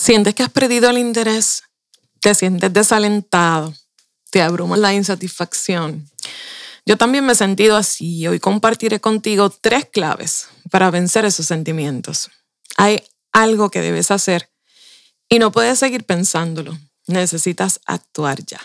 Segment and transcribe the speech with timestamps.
[0.00, 1.62] Sientes que has perdido el interés,
[2.20, 3.74] te sientes desalentado,
[4.30, 6.08] te abruma la insatisfacción.
[6.86, 11.44] Yo también me he sentido así y hoy compartiré contigo tres claves para vencer esos
[11.44, 12.30] sentimientos.
[12.78, 14.48] Hay algo que debes hacer
[15.28, 16.78] y no puedes seguir pensándolo.
[17.06, 18.60] Necesitas actuar ya.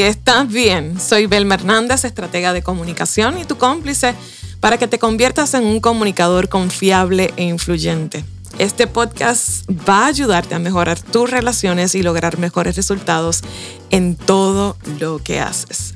[0.00, 1.00] ¿Estás bien?
[1.00, 4.14] Soy Belma Hernández, estratega de comunicación y tu cómplice
[4.60, 8.24] para que te conviertas en un comunicador confiable e influyente.
[8.58, 13.42] Este podcast va a ayudarte a mejorar tus relaciones y lograr mejores resultados
[13.90, 15.94] en todo lo que haces.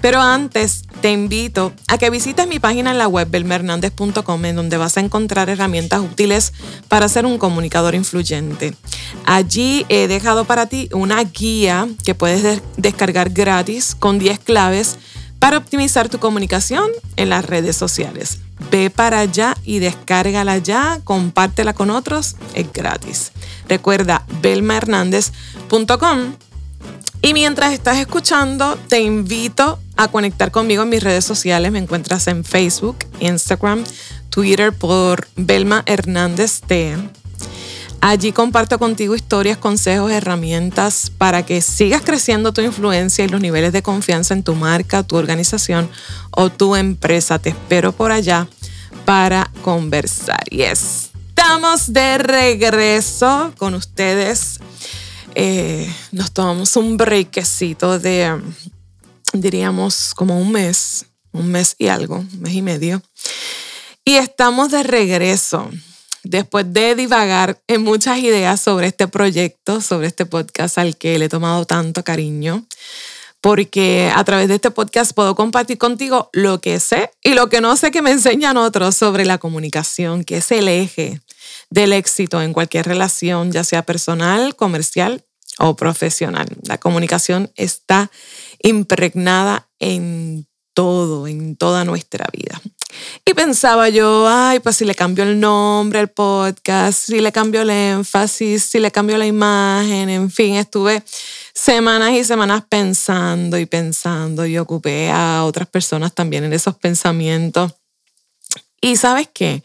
[0.00, 4.76] Pero antes, te invito a que visites mi página en la web belmernandez.com en donde
[4.76, 6.52] vas a encontrar herramientas útiles
[6.86, 8.76] para ser un comunicador influyente.
[9.26, 14.96] Allí he dejado para ti una guía que puedes descargar gratis con 10 claves
[15.40, 18.38] para optimizar tu comunicación en las redes sociales.
[18.70, 23.32] Ve para allá y descárgala ya, compártela con otros, es gratis.
[23.68, 26.36] Recuerda belmahernandez.com
[27.22, 31.72] y mientras estás escuchando, te invito a conectar conmigo en mis redes sociales.
[31.72, 33.84] Me encuentras en Facebook, Instagram,
[34.30, 36.96] Twitter por Belma Hernández T.
[38.00, 43.72] Allí comparto contigo historias, consejos, herramientas para que sigas creciendo tu influencia y los niveles
[43.72, 45.88] de confianza en tu marca, tu organización
[46.32, 47.38] o tu empresa.
[47.38, 48.48] Te espero por allá
[49.04, 50.42] para conversar.
[50.50, 54.58] Y estamos de regreso con ustedes
[55.34, 58.38] eh, nos tomamos un breakcito de,
[59.32, 63.02] diríamos, como un mes, un mes y algo, mes y medio.
[64.04, 65.70] Y estamos de regreso
[66.24, 71.26] después de divagar en muchas ideas sobre este proyecto, sobre este podcast al que le
[71.26, 72.64] he tomado tanto cariño,
[73.40, 77.60] porque a través de este podcast puedo compartir contigo lo que sé y lo que
[77.60, 81.20] no sé que me enseñan otros sobre la comunicación, que es el eje
[81.70, 85.24] del éxito en cualquier relación, ya sea personal, comercial
[85.58, 86.46] o profesional.
[86.62, 88.10] La comunicación está
[88.62, 92.60] impregnada en todo, en toda nuestra vida.
[93.24, 97.62] Y pensaba yo, ay, pues si le cambio el nombre al podcast, si le cambio
[97.62, 101.02] el énfasis, si le cambio la imagen, en fin, estuve
[101.54, 107.72] semanas y semanas pensando y pensando y ocupé a otras personas también en esos pensamientos.
[108.80, 109.62] Y sabes qué?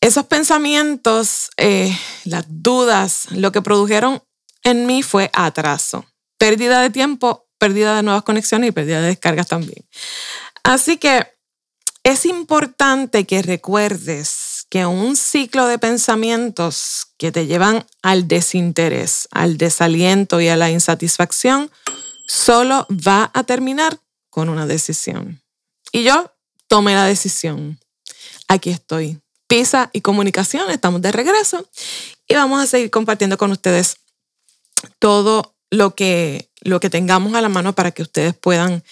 [0.00, 4.22] Esos pensamientos, eh, las dudas, lo que produjeron
[4.64, 6.04] en mí fue atraso,
[6.38, 9.84] pérdida de tiempo, pérdida de nuevas conexiones y pérdida de descargas también.
[10.64, 11.28] Así que
[12.02, 19.58] es importante que recuerdes que un ciclo de pensamientos que te llevan al desinterés, al
[19.58, 21.70] desaliento y a la insatisfacción
[22.26, 23.96] solo va a terminar
[24.28, 25.40] con una decisión.
[25.92, 26.32] Y yo
[26.66, 27.78] tomé la decisión.
[28.48, 31.64] Aquí estoy Pisa y Comunicación, estamos de regreso
[32.26, 33.98] y vamos a seguir compartiendo con ustedes
[34.98, 38.82] todo lo que, lo que tengamos a la mano para que ustedes puedan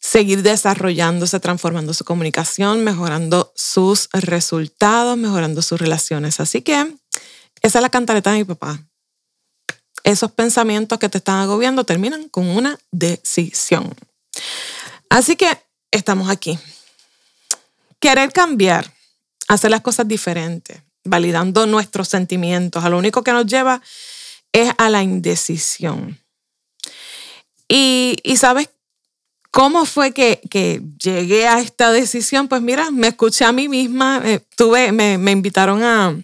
[0.00, 6.40] seguir desarrollándose, transformando su comunicación, mejorando sus resultados, mejorando sus relaciones.
[6.40, 6.94] Así que
[7.62, 8.80] esa es la cantareta de mi papá.
[10.04, 13.94] Esos pensamientos que te están agobiando terminan con una decisión.
[15.10, 15.48] Así que
[15.90, 16.58] estamos aquí.
[18.00, 18.92] Querer cambiar
[19.48, 22.84] hacer las cosas diferentes, validando nuestros sentimientos.
[22.84, 23.82] A lo único que nos lleva
[24.52, 26.20] es a la indecisión.
[27.68, 28.70] Y, sabes
[29.50, 30.40] cómo fue que,
[30.98, 32.48] llegué a esta decisión.
[32.48, 36.16] Pues mira, me escuché a mí misma, eh, tuve, me, invitaron a,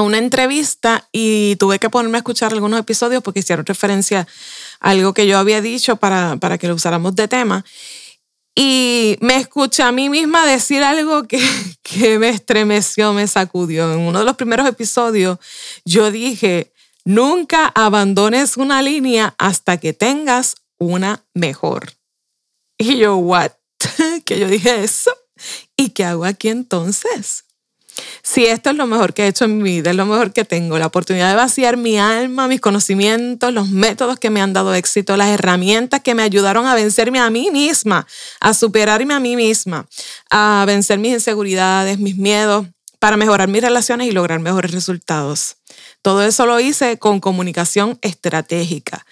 [0.00, 4.28] una entrevista y tuve que ponerme a escuchar algunos episodios porque hicieron referencia
[4.78, 7.64] a algo que yo había dicho para, para que lo usáramos de tema.
[8.54, 11.40] Y me escuché a mí misma decir algo que,
[11.82, 13.92] que me estremeció, me sacudió.
[13.92, 15.38] En uno de los primeros episodios
[15.84, 16.72] yo dije,
[17.04, 21.92] nunca abandones una línea hasta que tengas una mejor.
[22.78, 23.52] Y yo, ¿what?
[24.24, 25.10] que yo dije eso.
[25.76, 27.44] ¿Y qué hago aquí entonces?
[28.22, 30.44] si esto es lo mejor que he hecho en mi vida, es lo mejor que
[30.44, 34.74] tengo, la oportunidad de vaciar mi alma, mis conocimientos, los métodos que me han dado
[34.74, 38.06] éxito, las herramientas que me ayudaron a vencerme a mí misma,
[38.40, 39.86] a superarme a mí misma,
[40.30, 42.66] a vencer mis inseguridades, mis miedos,
[42.98, 45.56] para mejorar mis relaciones y lograr mejores resultados.
[46.02, 49.04] Todo eso lo hice con comunicación estratégica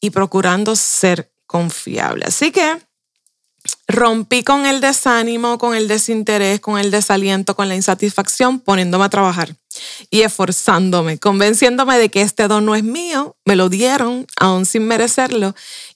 [0.00, 2.24] y procurando ser confiable.
[2.26, 2.78] Así que
[3.86, 9.08] rompí con el desánimo, con el desinterés, con el desaliento, con la insatisfacción, poniéndome a
[9.08, 9.54] trabajar
[10.10, 14.86] y esforzándome, convenciéndome de que este don no es mío, me lo dieron aún sin
[14.86, 15.54] merecerlo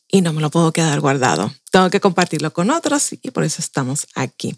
[0.09, 1.53] y no me lo puedo quedar guardado.
[1.71, 4.57] Tengo que compartirlo con otros y por eso estamos aquí.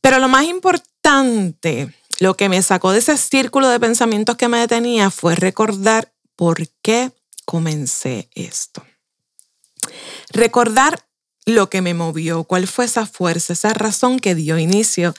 [0.00, 4.58] Pero lo más importante, lo que me sacó de ese círculo de pensamientos que me
[4.58, 7.12] detenía fue recordar por qué
[7.46, 8.84] comencé esto.
[10.28, 11.02] Recordar
[11.46, 15.14] lo que me movió, cuál fue esa fuerza, esa razón que dio inicio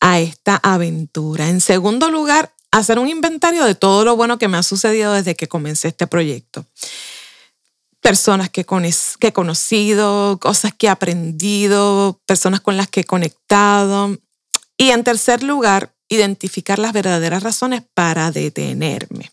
[0.00, 1.48] a esta aventura.
[1.48, 5.34] En segundo lugar, hacer un inventario de todo lo bueno que me ha sucedido desde
[5.34, 6.64] que comencé este proyecto.
[8.00, 14.16] Personas que, que he conocido, cosas que he aprendido, personas con las que he conectado.
[14.76, 19.30] Y en tercer lugar, identificar las verdaderas razones para detenerme.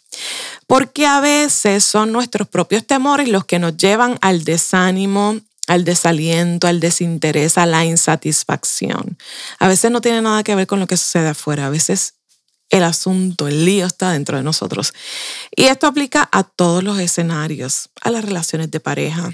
[0.67, 6.67] Porque a veces son nuestros propios temores los que nos llevan al desánimo, al desaliento,
[6.67, 9.17] al desinterés, a la insatisfacción.
[9.59, 12.15] A veces no tiene nada que ver con lo que sucede afuera, a veces
[12.69, 14.93] el asunto, el lío está dentro de nosotros.
[15.55, 19.31] Y esto aplica a todos los escenarios, a las relaciones de pareja,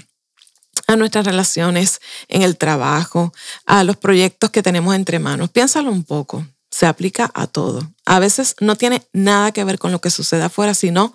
[0.88, 3.32] a nuestras relaciones en el trabajo,
[3.64, 5.50] a los proyectos que tenemos entre manos.
[5.50, 6.44] Piénsalo un poco,
[6.78, 7.92] se aplica a todo.
[8.04, 11.12] A veces no tiene nada que ver con lo que sucede afuera, sino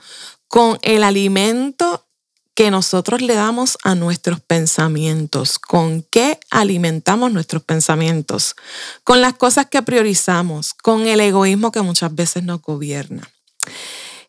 [0.49, 2.05] con el alimento
[2.53, 8.57] que nosotros le damos a nuestros pensamientos, con qué alimentamos nuestros pensamientos,
[9.05, 13.31] con las cosas que priorizamos, con el egoísmo que muchas veces nos gobierna.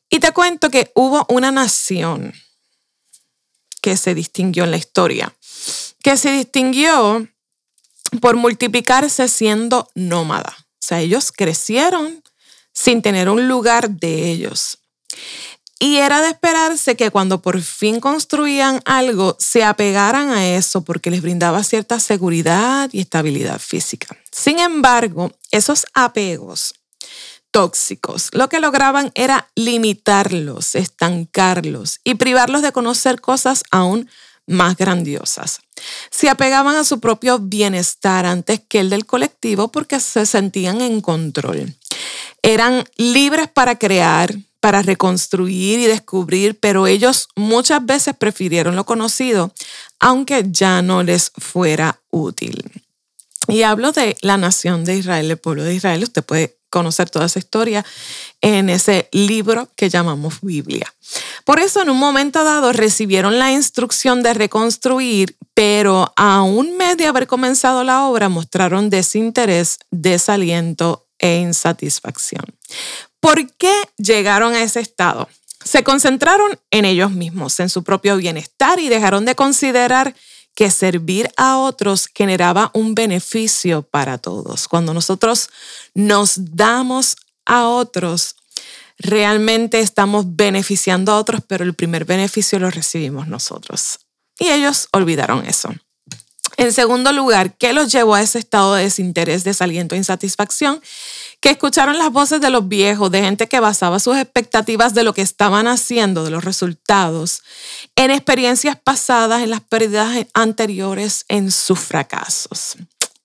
[0.08, 2.32] Y te cuento que hubo una nación
[3.82, 5.34] que se distinguió en la historia,
[6.00, 7.26] que se distinguió
[8.20, 10.63] por multiplicarse siendo nómada.
[10.84, 12.22] Sea, ellos crecieron
[12.74, 14.78] sin tener un lugar de ellos.
[15.78, 21.10] Y era de esperarse que cuando por fin construían algo, se apegaran a eso porque
[21.10, 24.14] les brindaba cierta seguridad y estabilidad física.
[24.30, 26.74] Sin embargo, esos apegos
[27.50, 34.10] tóxicos lo que lograban era limitarlos, estancarlos y privarlos de conocer cosas aún
[34.46, 35.60] más grandiosas.
[36.10, 41.00] Se apegaban a su propio bienestar antes que el del colectivo porque se sentían en
[41.00, 41.74] control.
[42.42, 49.52] Eran libres para crear, para reconstruir y descubrir, pero ellos muchas veces prefirieron lo conocido,
[49.98, 52.70] aunque ya no les fuera útil.
[53.48, 56.02] Y hablo de la nación de Israel, el pueblo de Israel.
[56.02, 57.84] Usted puede conocer toda esa historia
[58.40, 60.92] en ese libro que llamamos Biblia.
[61.44, 66.96] Por eso en un momento dado recibieron la instrucción de reconstruir, pero a un mes
[66.96, 72.44] de haber comenzado la obra mostraron desinterés, desaliento e insatisfacción.
[73.20, 75.28] ¿Por qué llegaron a ese estado?
[75.64, 80.14] Se concentraron en ellos mismos, en su propio bienestar y dejaron de considerar
[80.54, 84.68] que servir a otros generaba un beneficio para todos.
[84.68, 85.50] Cuando nosotros
[85.94, 88.36] nos damos a otros,
[88.98, 93.98] realmente estamos beneficiando a otros, pero el primer beneficio lo recibimos nosotros.
[94.38, 95.72] Y ellos olvidaron eso.
[96.56, 100.80] En segundo lugar, ¿qué los llevó a ese estado de desinterés, desaliento e insatisfacción?
[101.40, 105.14] Que escucharon las voces de los viejos, de gente que basaba sus expectativas de lo
[105.14, 107.42] que estaban haciendo, de los resultados,
[107.96, 112.76] en experiencias pasadas, en las pérdidas anteriores, en sus fracasos.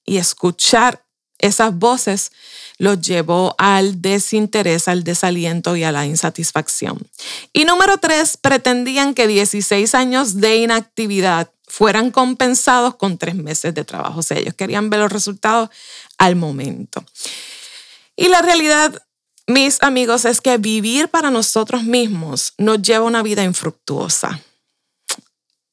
[0.06, 1.04] Y escuchar
[1.40, 2.32] esas voces
[2.78, 7.00] los llevó al desinterés, al desaliento y a la insatisfacción.
[7.54, 13.86] Y número tres, pretendían que 16 años de inactividad fueran compensados con tres meses de
[13.86, 14.20] trabajo.
[14.20, 15.70] O sea, ellos querían ver los resultados
[16.18, 17.06] al momento.
[18.16, 19.02] Y la realidad,
[19.48, 24.42] mis amigos, es que vivir para nosotros mismos nos lleva una vida infructuosa.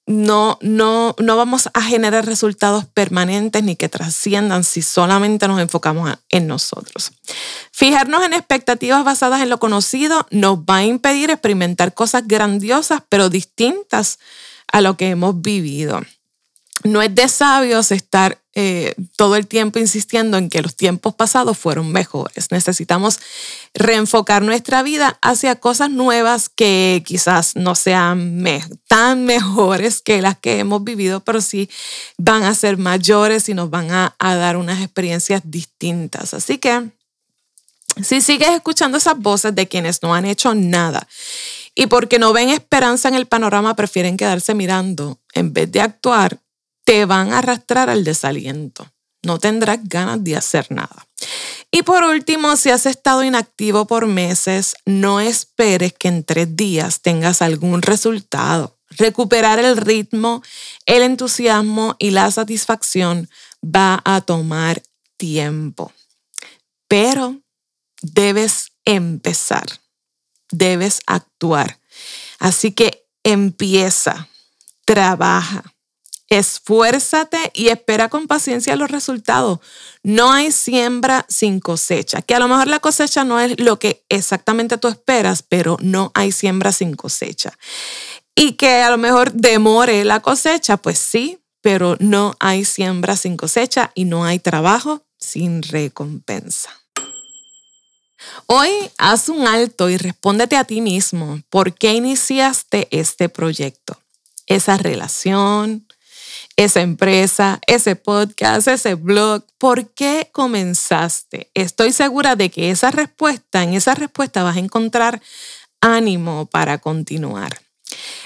[0.08, 6.16] No, no, no vamos a generar resultados permanentes ni que trasciendan si solamente nos enfocamos
[6.28, 7.10] en nosotros.
[7.72, 13.28] Fijarnos en expectativas basadas en lo conocido nos va a impedir experimentar cosas grandiosas pero
[13.30, 14.20] distintas
[14.72, 16.00] a lo que hemos vivido.
[16.84, 21.58] No es de sabios estar eh, todo el tiempo insistiendo en que los tiempos pasados
[21.58, 22.50] fueron mejores.
[22.50, 23.18] Necesitamos
[23.74, 28.44] reenfocar nuestra vida hacia cosas nuevas que quizás no sean
[28.88, 31.68] tan mejores que las que hemos vivido, pero sí
[32.16, 36.32] van a ser mayores y nos van a, a dar unas experiencias distintas.
[36.32, 36.90] Así que
[38.02, 41.06] si sigues escuchando esas voces de quienes no han hecho nada
[41.76, 46.40] y porque no ven esperanza en el panorama, prefieren quedarse mirando en vez de actuar,
[46.84, 48.90] te van a arrastrar al desaliento.
[49.22, 51.06] No tendrás ganas de hacer nada.
[51.70, 57.02] Y por último, si has estado inactivo por meses, no esperes que en tres días
[57.02, 58.78] tengas algún resultado.
[58.90, 60.42] Recuperar el ritmo,
[60.86, 63.28] el entusiasmo y la satisfacción
[63.62, 64.82] va a tomar
[65.16, 65.92] tiempo,
[66.88, 67.40] pero
[68.00, 69.66] debes empezar,
[70.50, 71.78] debes actuar.
[72.38, 74.28] Así que empieza,
[74.84, 75.64] trabaja,
[76.28, 79.60] esfuérzate y espera con paciencia los resultados.
[80.02, 84.04] No hay siembra sin cosecha, que a lo mejor la cosecha no es lo que
[84.08, 87.56] exactamente tú esperas, pero no hay siembra sin cosecha.
[88.34, 93.36] Y que a lo mejor demore la cosecha, pues sí, pero no hay siembra sin
[93.36, 96.70] cosecha y no hay trabajo sin recompensa.
[98.46, 103.98] Hoy haz un alto y respóndete a ti mismo por qué iniciaste este proyecto,
[104.46, 105.86] esa relación,
[106.56, 111.50] esa empresa, ese podcast, ese blog, ¿por qué comenzaste?
[111.54, 115.20] Estoy segura de que esa respuesta, en esa respuesta vas a encontrar
[115.80, 117.60] ánimo para continuar.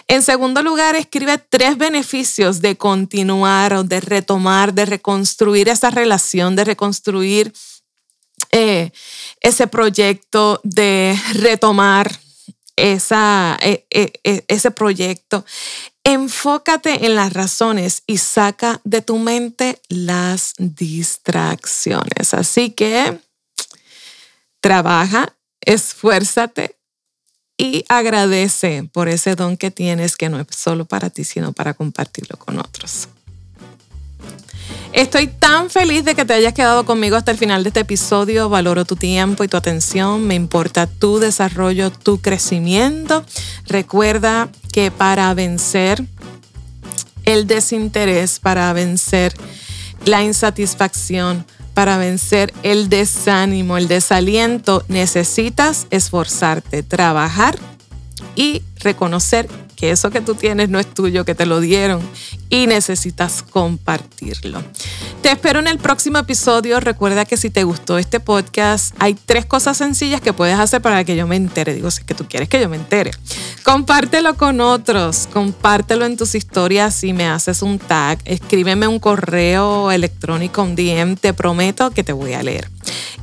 [0.07, 6.57] En segundo lugar, escribe tres beneficios de continuar o de retomar, de reconstruir esa relación,
[6.57, 7.53] de reconstruir
[8.53, 8.91] eh,
[9.41, 12.19] ese proyecto, de retomar
[12.77, 15.45] esa, e, e, e, ese proyecto.
[16.05, 22.35] Enfócate en las razones y saca de tu mente las distracciones.
[22.35, 23.21] Así que
[24.61, 26.81] trabaja, esfuérzate,
[27.61, 31.75] y agradece por ese don que tienes que no es solo para ti, sino para
[31.75, 33.07] compartirlo con otros.
[34.93, 38.49] Estoy tan feliz de que te hayas quedado conmigo hasta el final de este episodio.
[38.49, 40.27] Valoro tu tiempo y tu atención.
[40.27, 43.25] Me importa tu desarrollo, tu crecimiento.
[43.67, 46.05] Recuerda que para vencer
[47.25, 49.33] el desinterés, para vencer
[50.07, 57.57] la insatisfacción, para vencer el desánimo, el desaliento, necesitas esforzarte, trabajar
[58.35, 59.49] y reconocer
[59.81, 62.03] que eso que tú tienes no es tuyo, que te lo dieron
[62.51, 64.63] y necesitas compartirlo.
[65.23, 66.81] Te espero en el próximo episodio.
[66.81, 71.03] Recuerda que si te gustó este podcast, hay tres cosas sencillas que puedes hacer para
[71.05, 71.73] que yo me entere.
[71.73, 73.13] Digo, si es que tú quieres que yo me entere.
[73.65, 79.91] Compártelo con otros, compártelo en tus historias si me haces un tag, escríbeme un correo
[79.91, 82.69] electrónico, un DM, te prometo que te voy a leer.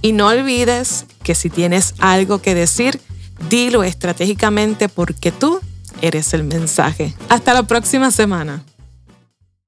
[0.01, 2.99] Y no olvides que si tienes algo que decir,
[3.47, 5.61] dilo estratégicamente porque tú
[6.01, 7.13] eres el mensaje.
[7.29, 8.63] Hasta la próxima semana.